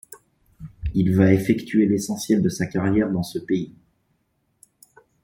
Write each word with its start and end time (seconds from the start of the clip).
Il 0.95 1.15
va 1.15 1.31
effectué 1.31 1.85
l'essentiel 1.85 2.41
de 2.41 2.49
sa 2.49 2.65
carrière 2.65 3.11
dans 3.11 3.21
ce 3.21 3.37
pays. 3.37 3.71